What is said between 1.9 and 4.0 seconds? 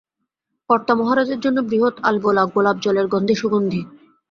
আলবোলা, গোলাপজলের গন্ধে সুগন্ধি।